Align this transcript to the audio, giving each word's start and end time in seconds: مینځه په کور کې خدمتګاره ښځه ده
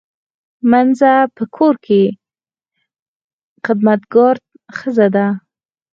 مینځه 0.69 1.13
په 1.35 1.43
کور 1.55 1.75
کې 1.85 2.01
خدمتګاره 3.65 4.41
ښځه 4.77 5.07
ده 5.15 5.27